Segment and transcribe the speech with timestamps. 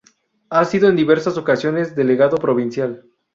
[0.49, 3.05] Ha sido en diversas ocasiones delegado provincial.